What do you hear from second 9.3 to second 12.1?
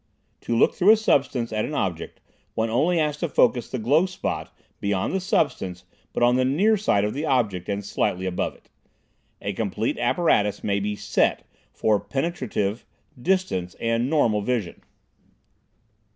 A complete apparatus may be "set" for